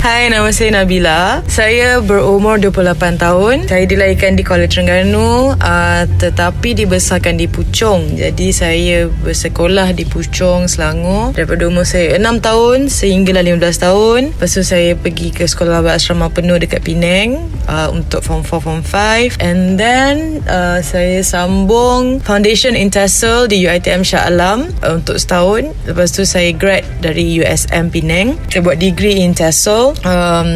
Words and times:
Hai, 0.00 0.32
nama 0.32 0.48
saya 0.54 0.72
Nabila. 0.72 1.44
Saya 1.44 2.00
berumur 2.00 2.56
28 2.56 3.20
tahun. 3.20 3.68
Saya 3.68 3.84
dilahirkan 3.84 4.38
di 4.38 4.46
Kuala 4.46 4.64
Terengganu 4.64 5.52
uh, 5.58 6.02
tetapi 6.16 6.72
dibesarkan 6.72 7.36
di 7.36 7.50
Puchong. 7.50 8.16
Jadi 8.16 8.48
saya 8.54 9.10
bersekolah 9.10 9.92
di 9.92 10.08
Puchong, 10.08 10.70
Selangor 10.70 11.36
daripada 11.36 11.68
umur 11.68 11.84
saya 11.84 12.16
6 12.16 12.24
tahun 12.40 12.78
sehinggalah 12.88 13.44
15 13.44 13.84
tahun. 13.84 14.20
Lepas 14.32 14.50
tu 14.56 14.62
saya 14.64 14.96
pergi 14.96 15.34
ke 15.34 15.44
sekolah 15.44 15.84
asrama 15.90 16.32
penuh 16.32 16.56
dekat 16.56 16.80
Penang 16.80 17.50
uh, 17.68 17.92
untuk 17.92 18.24
form 18.24 18.46
4, 18.46 18.62
form 18.62 18.82
5 18.86 19.42
and 19.42 19.76
then 19.76 20.40
uh, 20.46 20.78
saya 20.80 21.20
sambung 21.26 22.22
foundation 22.22 22.78
in 22.78 22.88
TESOL 22.88 23.50
di 23.50 23.66
UiTM 23.66 24.06
Shah 24.06 24.30
Alam 24.30 24.70
uh, 24.86 24.96
untuk 24.96 25.18
setahun. 25.18 25.74
Lepas 25.84 26.14
tu 26.14 26.22
saya 26.22 26.54
grad 26.54 26.86
dari 27.02 27.42
USM 27.42 27.90
Penang. 27.90 28.38
Saya 28.46 28.62
buat 28.62 28.78
degree 28.78 29.20
in 29.20 29.34
TESOL 29.82 29.98
um, 30.06 30.50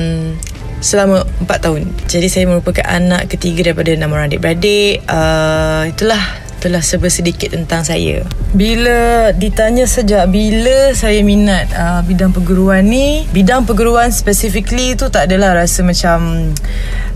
selama 0.79 1.27
4 1.43 1.65
tahun. 1.65 1.83
Jadi 2.07 2.27
saya 2.31 2.45
merupakan 2.47 2.87
anak 2.87 3.33
ketiga 3.33 3.73
daripada 3.73 3.91
enam 3.97 4.15
orang 4.15 4.31
adik-beradik. 4.31 5.03
Uh, 5.11 5.91
itulah 5.91 6.23
itulah 6.57 6.83
serba 6.83 7.09
sedikit 7.11 7.53
tentang 7.53 7.83
saya. 7.83 8.23
Bila 8.57 9.31
ditanya 9.35 9.85
sejak 9.85 10.31
bila 10.31 10.95
saya 10.95 11.21
minat 11.27 11.69
uh, 11.75 12.01
bidang 12.07 12.31
perguruan 12.31 12.87
ni, 12.87 13.27
bidang 13.35 13.67
perguruan 13.67 14.15
specifically 14.15 14.95
tu 14.95 15.11
tak 15.11 15.29
adalah 15.29 15.59
rasa 15.65 15.83
macam 15.83 16.51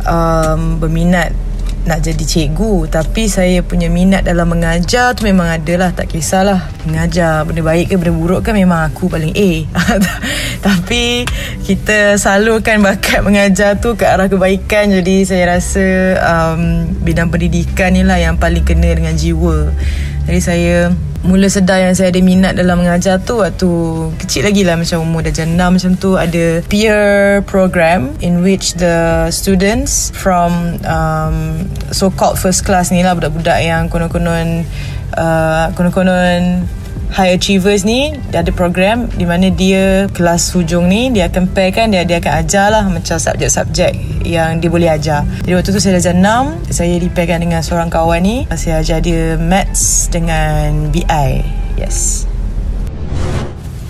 um, 0.04 0.60
berminat 0.82 1.30
nak 1.88 2.04
jadi 2.04 2.24
cikgu 2.24 2.92
tapi 2.92 3.26
saya 3.30 3.64
punya 3.64 3.88
minat 3.88 4.28
dalam 4.28 4.52
mengajar 4.52 5.16
tu 5.16 5.24
memang 5.24 5.48
ada 5.48 5.74
lah 5.80 5.90
tak 5.96 6.12
kisahlah 6.12 6.68
mengajar. 6.84 7.44
Benda 7.48 7.62
baik 7.64 7.92
ke 7.92 7.94
benda 7.96 8.12
buruk 8.12 8.40
kan 8.44 8.54
memang 8.56 8.88
aku 8.88 9.08
paling 9.08 9.32
A. 9.32 9.50
Tapi 10.66 11.24
kita 11.64 12.20
salurkan 12.20 12.84
bakat 12.84 13.24
mengajar 13.24 13.80
tu 13.80 13.96
ke 13.96 14.04
arah 14.04 14.28
kebaikan. 14.28 14.92
Jadi 14.92 15.24
saya 15.24 15.56
rasa 15.56 15.86
um, 16.20 16.84
bidang 17.00 17.32
pendidikan 17.32 17.96
ni 17.96 18.04
lah 18.04 18.20
yang 18.20 18.36
paling 18.36 18.64
kena 18.64 18.92
dengan 18.92 19.16
jiwa. 19.16 19.72
Jadi 20.28 20.40
saya 20.40 20.76
mula 21.20 21.52
sedar 21.52 21.84
yang 21.84 21.92
saya 21.92 22.08
ada 22.08 22.20
minat 22.24 22.56
dalam 22.56 22.80
mengajar 22.80 23.20
tu 23.20 23.44
waktu 23.44 23.68
kecil 24.16 24.48
lagi 24.48 24.64
lah 24.64 24.80
macam 24.80 25.04
umur 25.04 25.20
dah 25.20 25.34
jenam 25.34 25.76
macam 25.76 25.92
tu 26.00 26.16
ada 26.16 26.64
peer 26.64 27.40
program 27.44 28.16
in 28.24 28.40
which 28.40 28.72
the 28.80 29.28
students 29.28 30.08
from 30.16 30.80
um, 30.88 31.68
so 31.92 32.08
called 32.08 32.40
first 32.40 32.64
class 32.64 32.88
ni 32.88 33.04
lah 33.04 33.12
budak-budak 33.12 33.60
yang 33.60 33.92
konon-konon 33.92 34.64
uh, 35.12 35.68
konon-konon 35.76 36.64
high 37.10 37.34
achievers 37.34 37.82
ni 37.82 38.14
dia 38.30 38.40
ada 38.40 38.54
program 38.54 39.10
di 39.18 39.26
mana 39.26 39.50
dia 39.50 40.06
kelas 40.14 40.54
hujung 40.54 40.86
ni 40.86 41.10
dia 41.10 41.26
akan 41.26 41.50
pair 41.50 41.74
kan 41.74 41.90
dia, 41.90 42.06
dia 42.06 42.22
akan 42.22 42.32
ajar 42.46 42.66
lah 42.70 42.84
macam 42.86 43.18
subjek-subjek 43.18 43.92
yang 44.22 44.62
dia 44.62 44.70
boleh 44.70 44.88
ajar. 44.88 45.26
Jadi 45.42 45.54
waktu 45.58 45.70
tu 45.74 45.80
saya 45.82 45.98
dah 45.98 46.14
6 46.14 46.70
saya 46.70 46.94
dipairkan 47.02 47.42
dengan 47.42 47.60
seorang 47.60 47.90
kawan 47.90 48.22
ni. 48.22 48.36
Saya 48.54 48.84
ajar 48.84 49.02
dia 49.02 49.34
maths 49.40 50.06
dengan 50.12 50.92
BI 50.94 51.30
yes 51.80 52.29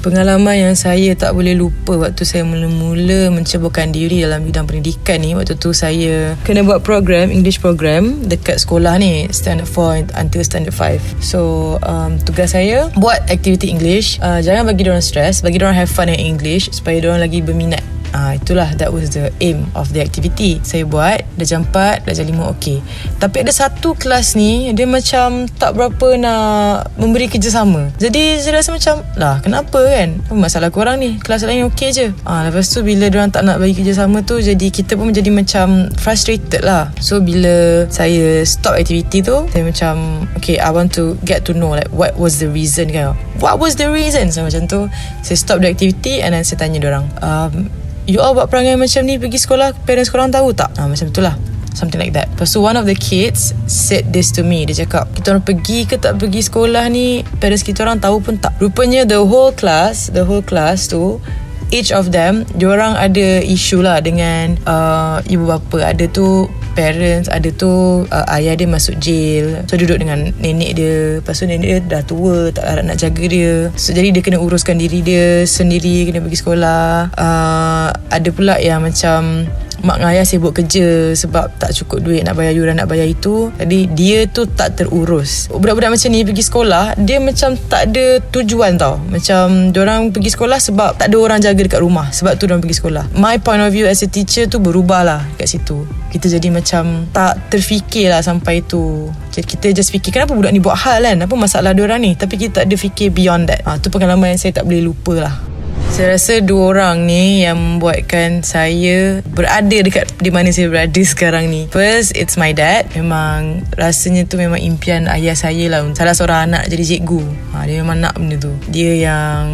Pengalaman 0.00 0.56
yang 0.56 0.76
saya 0.80 1.12
tak 1.12 1.36
boleh 1.36 1.52
lupa 1.52 1.92
waktu 1.92 2.24
saya 2.24 2.40
mula-mula 2.40 3.28
menceburkan 3.28 3.92
diri 3.92 4.24
dalam 4.24 4.48
bidang 4.48 4.64
pendidikan 4.64 5.20
ni 5.20 5.36
waktu 5.36 5.60
tu 5.60 5.76
saya 5.76 6.40
kena 6.40 6.64
buat 6.64 6.80
program 6.80 7.28
English 7.28 7.60
program 7.60 8.24
dekat 8.24 8.56
sekolah 8.64 8.96
ni 8.96 9.28
standard 9.28 9.68
4 9.68 10.16
until 10.16 10.40
standard 10.40 10.72
5 10.72 11.20
so 11.20 11.76
um, 11.84 12.16
tugas 12.24 12.56
saya 12.56 12.88
buat 12.96 13.20
activity 13.28 13.68
English. 13.68 14.16
Uh, 14.24 14.40
jangan 14.40 14.72
bagi 14.72 14.88
orang 14.88 15.04
stress 15.04 15.44
bagi 15.44 15.60
orang 15.60 15.76
have 15.76 15.92
fun 15.92 16.08
in 16.08 16.16
English 16.16 16.72
supaya 16.72 16.96
orang 17.04 17.20
lagi 17.20 17.44
berminat 17.44 17.84
uh, 18.14 18.32
itulah 18.36 18.70
that 18.78 18.90
was 18.90 19.10
the 19.14 19.30
aim 19.42 19.66
of 19.74 19.90
the 19.94 20.00
activity. 20.02 20.58
Saya 20.62 20.86
buat 20.86 21.22
dah 21.38 21.46
jam 21.46 21.62
4, 21.66 22.06
dah 22.06 22.14
jam 22.14 22.26
5 22.26 22.52
okey. 22.58 22.78
Tapi 23.18 23.36
ada 23.42 23.52
satu 23.54 23.94
kelas 23.96 24.34
ni 24.34 24.70
dia 24.74 24.86
macam 24.86 25.46
tak 25.58 25.76
berapa 25.76 26.16
nak 26.18 26.94
memberi 26.98 27.30
kerjasama. 27.30 27.90
Jadi 27.98 28.38
saya 28.42 28.60
rasa 28.60 28.74
macam 28.74 28.94
lah 29.16 29.38
kenapa 29.42 29.80
kan? 29.86 30.20
Masalah 30.32 30.70
korang 30.72 31.00
ni? 31.00 31.18
Kelas 31.20 31.46
lain 31.46 31.68
okey 31.70 31.90
je. 31.94 32.06
Uh, 32.26 32.48
lepas 32.48 32.66
tu 32.70 32.82
bila 32.82 33.10
orang 33.10 33.30
tak 33.32 33.46
nak 33.46 33.58
bagi 33.58 33.74
kerjasama 33.76 34.22
tu 34.26 34.38
jadi 34.38 34.66
kita 34.70 34.94
pun 34.98 35.10
menjadi 35.10 35.30
macam 35.32 35.90
frustrated 35.98 36.62
lah. 36.64 36.90
So 36.98 37.22
bila 37.22 37.86
saya 37.88 38.42
stop 38.46 38.76
activity 38.78 39.22
tu 39.22 39.46
saya 39.50 39.62
macam 39.66 40.26
okay 40.38 40.58
I 40.58 40.70
want 40.70 40.94
to 40.98 41.16
get 41.26 41.46
to 41.48 41.52
know 41.56 41.72
like 41.74 41.90
what 41.92 42.16
was 42.18 42.38
the 42.42 42.48
reason 42.50 42.90
kan. 42.90 43.14
What 43.40 43.56
was 43.56 43.80
the 43.80 43.88
reason? 43.88 44.28
So 44.34 44.44
macam 44.44 44.68
tu 44.68 44.86
saya 45.24 45.36
stop 45.36 45.64
the 45.64 45.68
activity 45.72 46.20
and 46.20 46.36
then 46.36 46.44
saya 46.44 46.60
tanya 46.60 46.82
orang 46.84 47.06
um, 47.24 47.72
You 48.10 48.18
all 48.18 48.34
buat 48.34 48.50
perangai 48.50 48.74
macam 48.74 49.06
ni 49.06 49.22
Pergi 49.22 49.38
sekolah 49.38 49.70
Parents 49.86 50.10
korang 50.10 50.34
tahu 50.34 50.50
tak? 50.50 50.74
Ha, 50.74 50.90
Macam 50.90 51.06
itulah 51.14 51.38
Something 51.70 52.02
like 52.02 52.18
that. 52.18 52.26
Lepas 52.34 52.50
tu 52.50 52.58
one 52.58 52.74
of 52.74 52.82
the 52.82 52.98
kids 52.98 53.54
Said 53.70 54.10
this 54.10 54.34
to 54.34 54.42
me. 54.42 54.66
Dia 54.66 54.82
cakap 54.82 55.14
Kita 55.14 55.30
orang 55.30 55.46
pergi 55.46 55.86
ke 55.86 55.94
tak 55.94 56.18
pergi 56.18 56.42
sekolah 56.42 56.90
ni? 56.90 57.22
Parents 57.38 57.62
kita 57.62 57.86
orang 57.86 58.02
tahu 58.02 58.18
pun 58.18 58.42
tak. 58.42 58.58
Rupanya 58.58 59.06
the 59.06 59.22
whole 59.22 59.54
class 59.54 60.10
The 60.10 60.26
whole 60.26 60.42
class 60.42 60.90
tu 60.90 61.22
Each 61.70 61.94
of 61.94 62.10
them 62.10 62.44
Diorang 62.58 62.98
ada 62.98 63.42
isu 63.42 63.82
lah 63.82 64.02
Dengan 64.02 64.58
uh, 64.66 65.22
Ibu 65.22 65.44
bapa. 65.46 65.94
Ada 65.94 66.10
tu 66.10 66.50
parents 66.74 67.26
ada 67.26 67.50
tu 67.50 68.02
uh, 68.06 68.26
ayah 68.38 68.54
dia 68.54 68.68
masuk 68.70 68.96
jail. 69.02 69.66
So 69.66 69.76
duduk 69.76 70.00
dengan 70.00 70.30
nenek 70.38 70.78
dia. 70.78 71.20
Lepas 71.20 71.42
tu 71.42 71.44
nenek 71.44 71.66
dia 71.66 71.78
dah 71.82 72.02
tua 72.06 72.54
tak 72.54 72.64
harap 72.64 72.84
nak 72.86 72.98
jaga 72.98 73.24
dia. 73.26 73.68
So 73.74 73.92
jadi 73.92 74.14
dia 74.14 74.22
kena 74.22 74.38
uruskan 74.38 74.78
diri 74.78 75.02
dia 75.02 75.44
sendiri 75.44 76.08
kena 76.08 76.22
pergi 76.22 76.38
sekolah. 76.40 77.12
Uh, 77.14 77.88
ada 78.10 78.28
pula 78.30 78.56
yang 78.62 78.86
macam 78.86 79.50
mak 79.82 80.00
dengan 80.00 80.10
ayah 80.12 80.26
sibuk 80.26 80.52
kerja 80.56 81.16
sebab 81.16 81.56
tak 81.56 81.72
cukup 81.76 82.04
duit 82.04 82.22
nak 82.24 82.36
bayar 82.36 82.52
yuran 82.56 82.76
nak 82.76 82.88
bayar 82.88 83.08
itu. 83.08 83.50
Jadi 83.56 83.90
dia 83.92 84.28
tu 84.28 84.46
tak 84.48 84.80
terurus. 84.80 85.48
Budak-budak 85.52 85.96
macam 85.96 86.08
ni 86.12 86.24
pergi 86.24 86.44
sekolah 86.44 86.84
dia 87.00 87.18
macam 87.18 87.56
tak 87.56 87.92
ada 87.92 88.20
tujuan 88.32 88.76
tau. 88.76 89.00
Macam 89.08 89.72
orang 89.76 90.12
pergi 90.12 90.30
sekolah 90.32 90.58
sebab 90.60 91.00
tak 91.00 91.12
ada 91.12 91.16
orang 91.16 91.40
jaga 91.40 91.60
dekat 91.60 91.80
rumah 91.80 92.08
sebab 92.12 92.36
tu 92.36 92.46
orang 92.48 92.60
pergi 92.60 92.76
sekolah. 92.78 93.04
My 93.16 93.40
point 93.40 93.64
of 93.64 93.72
view 93.72 93.88
as 93.88 94.04
a 94.04 94.08
teacher 94.08 94.48
tu 94.48 94.60
berubah 94.60 95.02
lah 95.04 95.20
kat 95.40 95.48
situ. 95.48 95.84
Kita 96.10 96.26
jadi 96.26 96.48
macam 96.50 97.06
tak 97.14 97.50
terfikir 97.54 98.10
lah 98.10 98.20
sampai 98.20 98.66
tu 98.66 99.08
kita 99.30 99.72
just 99.72 99.88
fikir 99.94 100.12
kenapa 100.12 100.36
budak 100.36 100.52
ni 100.52 100.60
buat 100.60 100.76
hal 100.76 101.06
kan? 101.06 101.16
Apa 101.24 101.32
masalah 101.32 101.72
orang 101.72 102.02
ni? 102.02 102.12
Tapi 102.12 102.36
kita 102.36 102.60
tak 102.60 102.64
ada 102.68 102.76
fikir 102.76 103.08
beyond 103.14 103.48
that. 103.48 103.64
Ha, 103.64 103.80
tu 103.80 103.88
pengalaman 103.88 104.36
yang 104.36 104.40
saya 104.42 104.52
tak 104.52 104.68
boleh 104.68 104.84
lupa 104.84 105.16
lah 105.16 105.49
saya 105.90 106.14
rasa 106.14 106.38
dua 106.38 106.70
orang 106.70 107.04
ni 107.04 107.42
yang 107.42 107.58
membuatkan 107.58 108.46
saya 108.46 109.18
berada 109.26 109.78
dekat 109.82 110.06
di 110.22 110.30
mana 110.30 110.54
saya 110.54 110.70
berada 110.70 111.02
sekarang 111.02 111.50
ni. 111.50 111.66
First, 111.68 112.14
it's 112.14 112.38
my 112.38 112.54
dad. 112.54 112.86
Memang 112.94 113.66
rasanya 113.74 114.22
tu 114.24 114.38
memang 114.38 114.62
impian 114.62 115.10
ayah 115.10 115.34
saya 115.34 115.66
lah. 115.66 115.82
Salah 115.98 116.14
seorang 116.14 116.54
anak 116.54 116.70
jadi 116.70 116.96
cikgu. 116.96 117.22
Ha, 117.52 117.66
dia 117.66 117.82
memang 117.82 118.06
nak 118.06 118.14
benda 118.16 118.38
tu. 118.38 118.54
Dia 118.70 119.10
yang 119.10 119.44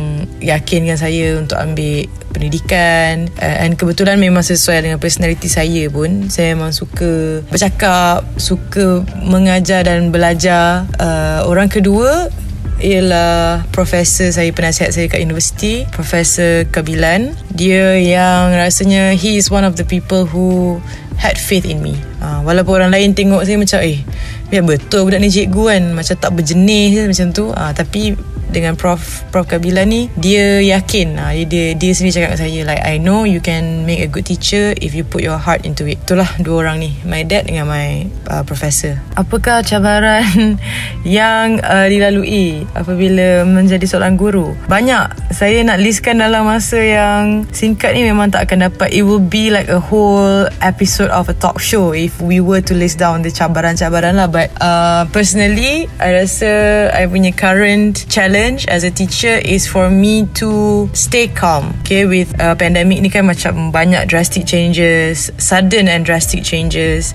yakinkan 0.45 1.01
saya 1.01 1.41
untuk 1.41 1.57
ambil 1.57 2.05
pendidikan 2.37 3.33
uh, 3.41 3.65
and 3.65 3.81
kebetulan 3.81 4.21
memang 4.21 4.45
sesuai 4.45 4.85
dengan 4.85 5.01
personality 5.01 5.49
saya 5.49 5.89
pun 5.89 6.29
saya 6.29 6.53
memang 6.53 6.69
suka 6.69 7.41
bercakap 7.49 8.29
suka 8.37 9.09
mengajar 9.25 9.89
dan 9.89 10.13
belajar 10.13 10.85
uh, 11.01 11.49
orang 11.49 11.73
kedua 11.73 12.29
ialah 12.77 13.65
profesor 13.73 14.29
saya 14.29 14.53
penasihat 14.53 14.93
saya 14.93 15.09
kat 15.09 15.25
universiti 15.25 15.89
profesor 15.93 16.69
Kabilan. 16.69 17.33
Dia 17.53 17.97
yang 17.97 18.53
rasanya 18.53 19.17
he 19.17 19.41
is 19.41 19.49
one 19.49 19.65
of 19.65 19.81
the 19.81 19.87
people 19.87 20.29
who 20.29 20.77
had 21.17 21.41
faith 21.41 21.65
in 21.65 21.81
me. 21.81 21.97
Uh, 22.21 22.45
walaupun 22.45 22.85
orang 22.85 22.93
lain 22.93 23.17
tengok 23.17 23.49
saya 23.49 23.57
macam 23.57 23.81
eh 23.81 24.05
biar 24.47 24.63
betul 24.63 25.09
budak 25.09 25.19
ni 25.25 25.33
cikgu 25.33 25.63
kan 25.73 25.83
macam 25.97 26.15
tak 26.21 26.31
berjenis 26.37 27.09
macam 27.09 27.27
tu. 27.33 27.45
Uh, 27.51 27.73
tapi 27.73 28.13
dengan 28.57 28.73
Prof 28.73 29.29
Prof 29.29 29.45
Kabila 29.45 29.85
ni 29.85 30.09
dia 30.17 30.65
yakin 30.65 31.21
uh, 31.21 31.37
dia 31.45 31.77
dia 31.77 31.93
sendiri 31.93 32.17
cakap 32.17 32.29
dengan 32.33 32.41
saya 32.41 32.61
like 32.65 32.83
I 32.87 32.97
know 32.97 33.29
you 33.29 33.45
can 33.45 33.85
make 33.85 34.01
a 34.01 34.09
good 34.09 34.25
teacher 34.25 34.73
if 34.81 34.97
you 34.97 35.05
put 35.05 35.21
your 35.21 35.37
heart 35.37 35.69
into 35.69 35.85
it. 35.85 36.01
Itulah 36.09 36.29
dua 36.41 36.65
orang 36.65 36.81
ni 36.81 36.97
my 37.05 37.21
dad 37.27 37.45
dengan 37.45 37.69
my 37.69 38.09
uh, 38.33 38.41
professor. 38.47 38.97
Apakah 39.19 39.61
cabaran 39.61 40.57
yang 41.05 41.61
uh, 41.61 41.85
dilalui 41.91 42.65
apabila 42.73 43.45
menjadi 43.45 43.85
seorang 43.85 44.17
guru? 44.17 44.57
Banyak. 44.71 45.35
Saya 45.35 45.61
nak 45.67 45.83
listkan 45.83 46.23
dalam 46.23 46.49
masa 46.49 46.81
yang 46.81 47.45
singkat 47.53 47.93
ni 47.93 48.07
memang 48.07 48.33
tak 48.33 48.49
akan 48.49 48.73
dapat. 48.73 48.95
It 48.95 49.03
will 49.03 49.21
be 49.21 49.51
like 49.51 49.69
a 49.69 49.83
whole 49.83 50.47
episode 50.63 51.11
of 51.11 51.27
a 51.29 51.37
talk 51.37 51.59
show 51.59 51.93
if 51.93 52.17
we 52.23 52.39
were 52.39 52.63
to 52.63 52.73
list 52.73 53.03
down 53.03 53.21
the 53.21 53.35
cabaran-cabaran 53.35 54.17
lah. 54.17 54.31
But 54.31 54.55
uh, 54.63 55.05
personally 55.11 55.91
I 55.99 56.23
rasa 56.23 56.51
I 56.95 57.11
punya 57.11 57.35
current 57.35 58.07
challenge 58.07 58.46
challenge 58.47 58.67
as 58.69 58.85
a 58.85 58.91
teacher 58.91 59.43
is 59.43 59.67
for 59.67 59.91
me 59.91 60.27
to 60.35 60.89
stay 60.93 61.27
calm. 61.27 61.75
Okay, 61.81 62.07
with 62.07 62.31
uh, 62.41 62.55
pandemic 62.55 63.03
ni 63.03 63.11
kan 63.11 63.27
macam 63.27 63.75
banyak 63.75 64.07
drastic 64.07 64.47
changes, 64.47 65.35
sudden 65.39 65.91
and 65.91 66.07
drastic 66.07 66.47
changes. 66.47 67.11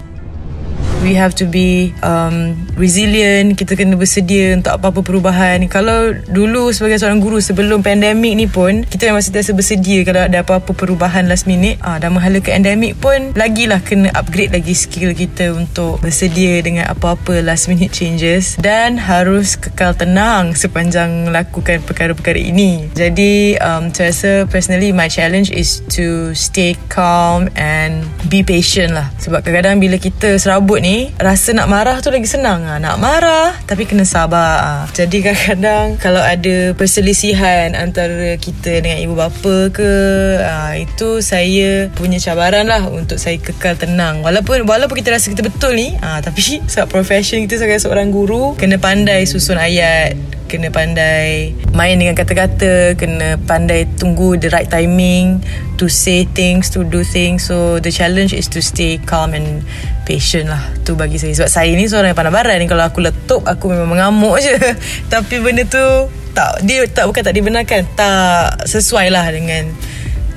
We 1.01 1.17
have 1.17 1.33
to 1.33 1.49
be 1.49 1.91
um, 2.05 2.53
resilient 2.77 3.57
kita 3.57 3.73
kena 3.73 3.97
bersedia 3.97 4.53
untuk 4.53 4.77
apa-apa 4.77 5.01
perubahan. 5.01 5.65
Kalau 5.65 6.13
dulu 6.29 6.69
sebagai 6.71 7.01
seorang 7.01 7.19
guru 7.19 7.41
sebelum 7.41 7.81
pandemik 7.81 8.33
ni 8.37 8.45
pun 8.45 8.85
kita 8.85 9.09
memang 9.09 9.25
sentiasa 9.25 9.51
bersedia 9.57 10.05
kalau 10.05 10.29
ada 10.29 10.45
apa-apa 10.45 10.71
perubahan 10.77 11.25
last 11.25 11.49
minute. 11.49 11.81
Ah, 11.81 11.97
dah 11.97 12.13
menghala 12.13 12.39
ke 12.39 12.53
endemik 12.53 13.01
pun 13.01 13.33
lagilah 13.33 13.81
kena 13.81 14.13
upgrade 14.13 14.53
lagi 14.53 14.77
skill 14.77 15.11
kita 15.17 15.51
untuk 15.57 15.97
bersedia 15.99 16.61
dengan 16.61 16.85
apa-apa 16.93 17.41
last 17.41 17.67
minute 17.67 17.91
changes. 17.91 18.55
Dan 18.61 19.01
harus 19.01 19.57
kekal 19.57 19.97
tenang 19.97 20.53
sepanjang 20.53 21.33
lakukan 21.33 21.81
perkara-perkara 21.81 22.37
ini. 22.37 22.93
Jadi 22.93 23.57
um, 23.57 23.89
saya 23.89 24.13
rasa 24.13 24.31
personally 24.45 24.93
my 24.93 25.09
challenge 25.09 25.49
is 25.49 25.81
to 25.89 26.31
stay 26.37 26.77
calm 26.93 27.49
and 27.57 28.05
be 28.29 28.45
patient 28.45 28.93
lah. 28.93 29.09
Sebab 29.17 29.41
kadang-kadang 29.41 29.81
bila 29.81 29.97
kita 29.97 30.37
serabut 30.37 30.83
ni 30.83 30.90
rasa 31.19 31.53
nak 31.55 31.67
marah 31.71 31.97
tu 31.99 32.09
lagi 32.09 32.27
senang 32.27 32.65
lah. 32.65 32.77
nak 32.77 32.97
marah 32.99 33.55
tapi 33.65 33.87
kena 33.87 34.03
sabar 34.03 34.57
lah. 34.59 34.83
jadi 34.91 35.31
kadang-kadang 35.31 35.87
kalau 35.97 36.19
ada 36.21 36.73
perselisihan 36.75 37.73
antara 37.77 38.35
kita 38.37 38.83
dengan 38.83 38.99
ibu 38.99 39.15
bapa 39.15 39.71
ke 39.71 39.91
uh, 40.41 40.73
itu 40.75 41.23
saya 41.23 41.87
punya 41.93 42.19
cabaran 42.19 42.67
lah 42.67 42.83
untuk 42.87 43.17
saya 43.17 43.39
kekal 43.39 43.77
tenang 43.79 44.25
walaupun 44.25 44.63
walaupun 44.67 44.99
kita 44.99 45.15
rasa 45.15 45.31
kita 45.31 45.45
betul 45.45 45.73
ni 45.77 45.95
uh, 45.99 46.19
tapi 46.19 46.59
sebab 46.71 46.87
profession 46.91 47.43
kita 47.45 47.61
sebagai 47.61 47.79
seorang 47.79 48.09
guru 48.09 48.57
kena 48.59 48.75
pandai 48.81 49.23
susun 49.29 49.57
ayat 49.57 50.40
kena 50.51 50.67
pandai 50.67 51.55
main 51.71 51.95
dengan 51.95 52.11
kata-kata 52.11 52.99
kena 52.99 53.39
pandai 53.47 53.87
tunggu 53.95 54.35
the 54.35 54.51
right 54.51 54.67
timing 54.67 55.39
to 55.79 55.87
say 55.87 56.27
things 56.35 56.67
to 56.67 56.83
do 56.83 57.07
things. 57.07 57.47
So 57.47 57.79
the 57.79 57.87
challenge 57.87 58.35
is 58.35 58.51
to 58.51 58.59
stay 58.59 58.99
calm 58.99 59.31
and 59.31 59.63
patient 60.03 60.51
lah 60.51 60.59
tu 60.83 60.99
bagi 60.99 61.15
saya. 61.15 61.31
Sebab 61.39 61.49
saya 61.49 61.71
ni 61.71 61.87
seorang 61.87 62.11
yang 62.11 62.19
pandai 62.19 62.35
barat 62.35 62.59
ni. 62.59 62.67
Kalau 62.67 62.83
aku 62.83 62.99
letup 62.99 63.47
aku 63.47 63.71
memang 63.71 63.95
mengamuk 63.95 64.43
je. 64.43 64.59
Tapi 65.13 65.39
benda 65.39 65.63
tu 65.63 66.11
tak 66.35 66.59
dia 66.67 66.83
tak 66.91 67.07
bukan 67.07 67.23
tak 67.23 67.35
dibenarkan. 67.39 67.87
Tak 67.95 68.67
sesuai 68.67 69.07
lah 69.07 69.31
dengan 69.31 69.71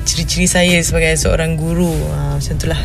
ciri-ciri 0.07 0.47
saya 0.47 0.79
sebagai 0.87 1.19
seorang 1.19 1.59
guru. 1.59 1.91
Ha, 1.91 2.39
macam 2.39 2.55
tu 2.55 2.71
lah 2.71 2.79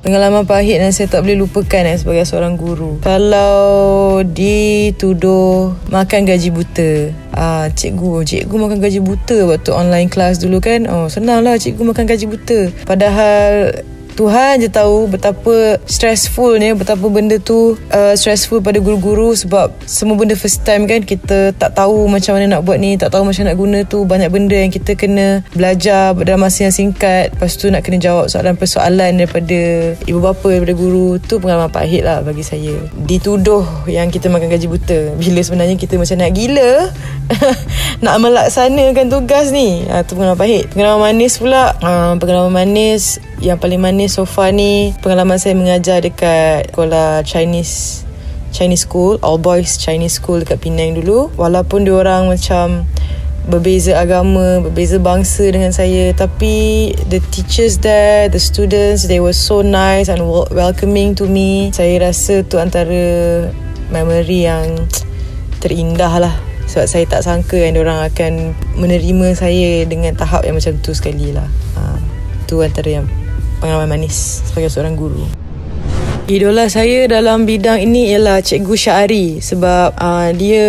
Pengalaman 0.00 0.48
pahit 0.48 0.80
yang 0.80 0.96
saya 0.96 1.12
tak 1.12 1.28
boleh 1.28 1.44
lupakan 1.44 1.84
eh, 1.84 2.00
sebagai 2.00 2.24
seorang 2.24 2.56
guru. 2.56 3.04
Kalau 3.04 4.24
dituduh 4.24 5.76
makan 5.92 6.24
gaji 6.24 6.48
buta. 6.48 7.12
Ah, 7.36 7.68
cikgu, 7.68 8.24
cikgu 8.24 8.54
makan 8.56 8.80
gaji 8.80 9.04
buta 9.04 9.44
waktu 9.44 9.70
online 9.76 10.08
class 10.08 10.40
dulu 10.40 10.64
kan. 10.64 10.88
Oh, 10.88 11.12
senanglah 11.12 11.60
cikgu 11.60 11.92
makan 11.92 12.08
gaji 12.08 12.26
buta. 12.32 12.72
Padahal 12.88 13.76
Tuhan 14.20 14.60
je 14.60 14.68
tahu 14.68 15.08
betapa 15.08 15.80
stressful 15.88 16.60
ni 16.60 16.76
betapa 16.76 17.08
benda 17.08 17.40
tu 17.40 17.80
uh, 17.88 18.12
stressful 18.12 18.60
pada 18.60 18.76
guru-guru 18.76 19.32
sebab 19.32 19.72
semua 19.88 20.12
benda 20.12 20.36
first 20.36 20.60
time 20.60 20.84
kan 20.84 21.00
kita 21.00 21.56
tak 21.56 21.72
tahu 21.72 22.04
macam 22.04 22.36
mana 22.36 22.60
nak 22.60 22.68
buat 22.68 22.76
ni 22.76 23.00
tak 23.00 23.16
tahu 23.16 23.24
macam 23.24 23.48
nak 23.48 23.56
guna 23.56 23.78
tu. 23.88 24.04
Banyak 24.04 24.28
benda 24.28 24.60
yang 24.60 24.68
kita 24.68 24.92
kena 24.92 25.40
belajar 25.56 26.12
dalam 26.20 26.44
masa 26.44 26.68
yang 26.68 26.74
singkat. 26.76 27.32
Lepas 27.32 27.56
tu 27.56 27.72
nak 27.72 27.80
kena 27.80 27.96
jawab 27.96 28.28
soalan-persoalan 28.28 29.16
daripada 29.16 29.58
ibu 30.04 30.20
bapa 30.20 30.52
daripada 30.52 30.76
guru. 30.76 31.16
Tu 31.16 31.40
pengalaman 31.40 31.72
pahit 31.72 32.04
lah 32.04 32.20
bagi 32.20 32.44
saya. 32.44 32.76
Dituduh 32.92 33.64
yang 33.88 34.12
kita 34.12 34.28
makan 34.28 34.52
gaji 34.52 34.68
buta. 34.68 35.16
Bila 35.16 35.40
sebenarnya 35.40 35.80
kita 35.80 35.96
macam 35.96 36.20
nak 36.20 36.36
gila 36.36 36.92
nak 38.04 38.16
melaksanakan 38.20 39.08
tugas 39.08 39.48
ni. 39.48 39.88
Ha, 39.88 40.04
tu 40.04 40.12
pengalaman 40.12 40.36
pahit. 40.36 40.68
Pengalaman 40.76 41.16
manis 41.16 41.40
pula. 41.40 41.72
Uh, 41.80 42.20
pengalaman 42.20 42.52
manis 42.52 43.16
yang 43.40 43.56
paling 43.56 43.80
manis 43.80 44.20
so 44.20 44.28
far 44.28 44.52
ni 44.52 44.92
pengalaman 45.00 45.40
saya 45.40 45.56
mengajar 45.56 46.04
dekat 46.04 46.68
sekolah 46.68 47.24
Chinese 47.24 48.04
Chinese 48.52 48.84
school 48.84 49.16
all 49.24 49.40
boys 49.40 49.80
Chinese 49.80 50.20
school 50.20 50.44
dekat 50.44 50.60
Penang 50.60 51.00
dulu. 51.00 51.32
Walaupun 51.40 51.88
dia 51.88 51.96
orang 51.96 52.28
macam 52.28 52.84
berbeza 53.48 53.96
agama 53.96 54.60
berbeza 54.60 55.00
bangsa 55.00 55.48
dengan 55.48 55.72
saya 55.72 56.12
tapi 56.12 56.92
the 57.08 57.18
teachers 57.32 57.80
there 57.80 58.28
the 58.28 58.36
students 58.36 59.08
they 59.08 59.16
were 59.16 59.34
so 59.34 59.64
nice 59.64 60.12
and 60.12 60.20
welcoming 60.52 61.16
to 61.16 61.24
me. 61.24 61.72
Saya 61.72 62.12
rasa 62.12 62.44
tu 62.44 62.60
antara 62.60 63.48
memory 63.88 64.44
yang 64.44 64.84
terindah 65.64 66.12
lah. 66.20 66.34
Sebab 66.68 66.86
saya 66.86 67.04
tak 67.08 67.24
sangka 67.24 67.56
yang 67.56 67.74
orang 67.80 68.04
akan 68.04 68.54
menerima 68.76 69.34
saya 69.34 69.82
dengan 69.88 70.14
tahap 70.14 70.46
yang 70.46 70.54
macam 70.54 70.76
tu 70.78 70.94
sekali 70.94 71.34
lah. 71.34 71.48
Ha, 71.74 71.98
tu 72.46 72.62
antara 72.62 73.02
yang 73.02 73.10
pengalaman 73.60 74.00
manis 74.00 74.40
sebagai 74.48 74.72
seorang 74.72 74.96
guru. 74.96 75.22
Idola 76.30 76.70
saya 76.70 77.10
dalam 77.10 77.42
bidang 77.42 77.82
ini 77.90 78.14
ialah 78.14 78.38
Cikgu 78.38 78.78
Syari 78.78 79.42
sebab 79.42 79.98
uh, 79.98 80.30
dia 80.30 80.62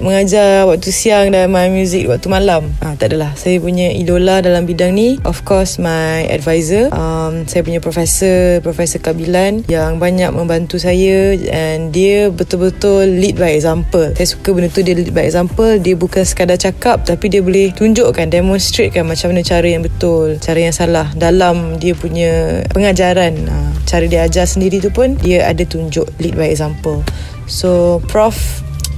mengajar 0.00 0.64
waktu 0.64 0.88
siang 0.88 1.28
dan 1.28 1.52
main 1.52 1.76
muzik 1.76 2.08
waktu 2.08 2.32
malam. 2.32 2.72
Uh, 2.80 2.96
tak 2.96 3.12
adalah. 3.12 3.36
Saya 3.36 3.60
punya 3.60 3.92
idola 3.92 4.40
dalam 4.40 4.64
bidang 4.64 4.96
ni 4.96 5.20
of 5.28 5.44
course 5.44 5.76
my 5.76 6.24
advisor. 6.32 6.88
Um, 6.88 7.44
saya 7.44 7.60
punya 7.60 7.84
profesor, 7.84 8.64
Profesor 8.64 8.96
Kabilan 8.96 9.68
yang 9.68 10.00
banyak 10.00 10.32
membantu 10.32 10.80
saya 10.80 11.36
and 11.52 11.92
dia 11.92 12.32
betul-betul 12.32 13.04
lead 13.04 13.36
by 13.36 13.60
example. 13.60 14.08
Saya 14.16 14.24
suka 14.24 14.56
benda 14.56 14.72
tu 14.72 14.80
dia 14.80 14.96
lead 14.96 15.12
by 15.12 15.28
example. 15.28 15.76
Dia 15.84 16.00
bukan 16.00 16.24
sekadar 16.24 16.56
cakap 16.56 17.04
tapi 17.04 17.28
dia 17.28 17.44
boleh 17.44 17.76
tunjukkan, 17.76 18.32
demonstratekan 18.32 19.04
macam 19.04 19.36
mana 19.36 19.44
cara 19.44 19.68
yang 19.68 19.84
betul, 19.84 20.40
cara 20.40 20.64
yang 20.64 20.72
salah 20.72 21.12
dalam 21.12 21.76
dia 21.76 21.92
punya 21.92 22.64
pengajaran. 22.72 23.36
Uh, 23.44 23.68
cara 23.84 24.08
dia 24.08 24.24
ajar 24.24 24.48
sendiri 24.48 24.80
tu 24.80 24.93
pun 24.94 25.18
dia 25.18 25.50
ada 25.50 25.66
tunjuk 25.66 26.06
lead 26.22 26.38
by 26.38 26.48
example. 26.48 27.02
So 27.50 28.00
prof 28.08 28.38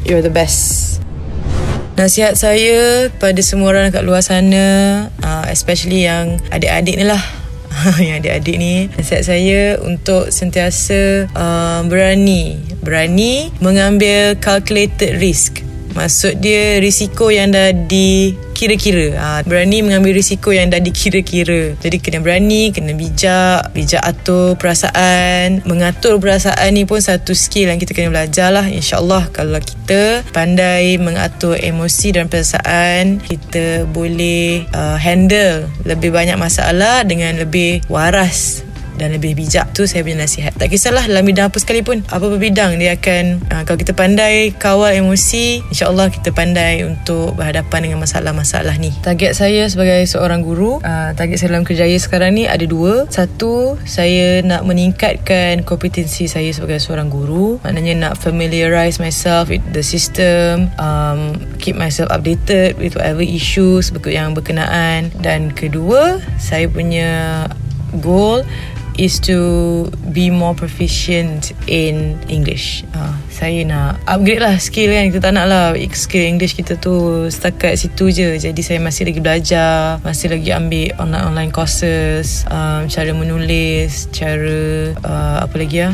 you're 0.05 0.23
the 0.23 0.31
best. 0.31 0.97
Nasihat 1.97 2.37
saya 2.37 3.09
pada 3.17 3.41
semua 3.41 3.73
orang 3.73 3.89
kat 3.89 4.05
luar 4.05 4.21
sana 4.21 4.65
uh, 5.25 5.49
Especially 5.49 6.05
yang 6.05 6.37
adik-adik 6.53 7.01
ni 7.01 7.09
lah. 7.09 7.25
Yang 8.05 8.17
adik-adik 8.21 8.57
ni 8.61 8.75
Nasihat 9.01 9.25
saya 9.25 9.61
untuk 9.81 10.29
sentiasa 10.29 11.25
uh, 11.33 11.81
berani 11.89 12.61
Berani 12.85 13.49
mengambil 13.65 14.37
calculated 14.37 15.17
risk 15.17 15.66
Maksud 15.97 16.45
dia 16.45 16.77
risiko 16.77 17.33
yang 17.33 17.57
dah 17.57 17.73
dikira-kira. 17.73 19.17
Ha, 19.17 19.29
Berani 19.49 19.81
mengambil 19.81 20.21
risiko 20.21 20.53
yang 20.53 20.69
dah 20.69 20.77
dikira-kira. 20.77 21.73
Jadi 21.81 21.97
kena 22.05 22.21
berani, 22.21 22.69
kena 22.69 22.93
bijak 22.93 23.73
Bijak 23.73 24.05
atur 24.05 24.61
perasaan. 24.61 25.65
Mengatur 25.65 26.21
perasaan 26.21 26.77
ni 26.77 26.85
pun 26.85 27.01
satu 27.01 27.33
skill 27.33 27.73
yang 27.73 27.81
kita 27.81 27.97
kena 27.97 28.13
belajar 28.13 28.53
lah 28.53 28.69
InsyaAllah. 28.69 29.33
Kalau 29.33 29.57
kita 29.57 30.21
pandai 30.37 31.01
mengatur 31.01 31.57
emosi 31.57 32.13
dan 32.13 32.29
perasaan 32.29 33.25
Kita 33.25 33.89
boleh 33.89 34.69
uh, 34.77 35.01
handle 35.01 35.65
lebih 35.89 36.13
banyak 36.13 36.37
masalah 36.37 37.09
dengan 37.09 37.41
lebih 37.41 37.81
waras 37.89 38.66
dan 38.97 39.13
lebih 39.13 39.37
bijak 39.37 39.71
tu 39.77 39.85
saya 39.85 40.03
punya 40.03 40.25
nasihat. 40.25 40.53
Tak 40.57 40.73
kisahlah 40.73 41.05
dalam 41.05 41.25
bidang 41.25 41.53
apa 41.53 41.59
sekalipun 41.61 42.03
apa-apa 42.09 42.37
bidang 42.41 42.81
dia 42.81 42.97
akan 42.97 43.45
uh, 43.53 43.63
kalau 43.69 43.79
kita 43.79 43.93
pandai 43.93 44.53
kawal 44.57 44.93
emosi 44.93 45.63
insyaAllah 45.71 46.09
kita 46.13 46.33
pandai 46.33 46.83
untuk 46.85 47.37
berhadapan 47.37 47.89
dengan 47.89 48.03
masalah-masalah 48.03 48.77
ni. 48.81 48.91
Target 49.05 49.37
saya 49.37 49.69
sebagai 49.69 50.05
seorang 50.09 50.41
guru 50.41 50.81
uh, 50.81 51.13
target 51.15 51.41
saya 51.41 51.57
dalam 51.57 51.65
kerjaya 51.69 51.97
sekarang 52.01 52.35
ni 52.35 52.45
ada 52.49 52.65
dua. 52.65 53.07
Satu 53.13 53.77
saya 53.85 54.41
nak 54.43 54.65
meningkatkan 54.65 55.63
kompetensi 55.63 56.27
saya 56.27 56.51
sebagai 56.51 56.81
seorang 56.81 57.13
guru. 57.13 57.61
Maknanya 57.63 57.95
nak 57.97 58.15
familiarize 58.19 58.99
myself 58.99 59.53
with 59.53 59.63
the 59.77 59.85
system 59.85 60.73
um, 60.81 61.37
keep 61.61 61.77
myself 61.77 62.09
updated 62.09 62.77
with 62.81 62.97
whatever 62.97 63.23
issues 63.23 63.93
yang 64.09 64.33
berkenaan. 64.33 65.13
Dan 65.21 65.53
kedua 65.53 66.19
saya 66.41 66.67
punya 66.67 67.45
goal 68.03 68.43
is 68.97 69.21
to 69.21 69.39
be 70.13 70.33
more 70.33 70.57
proficient 70.57 71.53
in 71.69 72.17
English. 72.29 72.85
Uh, 72.97 73.13
saya 73.29 73.63
nak 73.65 74.01
upgrade 74.09 74.41
lah 74.41 74.57
skill 74.57 74.93
kan. 74.93 75.13
Kita 75.13 75.21
tak 75.21 75.33
nak 75.37 75.47
lah 75.49 75.65
skill 75.93 76.25
English 76.25 76.57
kita 76.57 76.81
tu 76.81 77.27
setakat 77.29 77.77
situ 77.77 78.09
je. 78.13 78.37
Jadi 78.41 78.61
saya 78.65 78.81
masih 78.81 79.09
lagi 79.09 79.21
belajar. 79.21 80.01
Masih 80.01 80.33
lagi 80.33 80.51
ambil 80.51 80.97
online-online 80.97 81.53
courses. 81.53 82.49
Um, 82.49 82.89
cara 82.89 83.13
menulis. 83.13 84.09
Cara 84.11 84.93
uh, 85.05 85.37
apa 85.45 85.55
lagi 85.57 85.85
ya? 85.85 85.93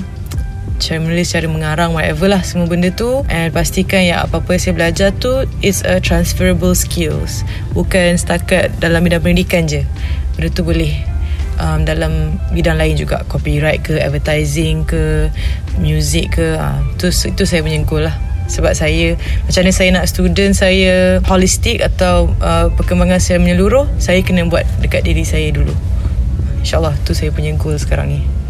cara 0.82 0.98
menulis, 0.98 1.30
cara 1.30 1.46
mengarang, 1.46 1.94
whatever 1.94 2.26
lah 2.26 2.42
semua 2.42 2.66
benda 2.66 2.90
tu 2.90 3.22
and 3.30 3.54
pastikan 3.54 4.02
yang 4.02 4.18
apa-apa 4.26 4.58
saya 4.58 4.74
belajar 4.74 5.14
tu 5.14 5.46
is 5.62 5.86
a 5.86 6.02
transferable 6.02 6.74
skills 6.74 7.46
bukan 7.70 8.18
setakat 8.18 8.74
dalam 8.82 9.06
bidang 9.06 9.22
pendidikan 9.22 9.70
je 9.70 9.86
benda 10.34 10.50
tu 10.50 10.66
boleh 10.66 11.11
um, 11.62 11.86
dalam 11.86 12.42
bidang 12.50 12.74
lain 12.74 12.98
juga. 12.98 13.22
Copyright 13.30 13.86
ke 13.86 14.02
advertising 14.02 14.82
ke 14.82 15.30
music 15.78 16.42
ke 16.42 16.58
uh, 16.58 16.82
tu 16.98 17.08
itu 17.08 17.42
saya 17.46 17.62
punya 17.62 17.78
goal 17.86 18.10
lah. 18.10 18.18
Sebab 18.50 18.74
saya 18.74 19.14
macam 19.46 19.62
mana 19.64 19.72
saya 19.72 19.88
nak 19.94 20.04
student 20.10 20.52
saya 20.52 21.22
holistic 21.24 21.78
atau 21.80 22.34
uh, 22.42 22.68
perkembangan 22.74 23.22
secara 23.22 23.40
menyeluruh 23.40 23.86
saya 24.02 24.20
kena 24.20 24.44
buat 24.50 24.66
dekat 24.82 25.06
diri 25.06 25.22
saya 25.22 25.54
dulu. 25.54 25.72
Insyaallah 26.60 26.98
tu 27.06 27.14
saya 27.14 27.30
punya 27.30 27.54
goal 27.54 27.78
sekarang 27.78 28.10
ni 28.12 28.41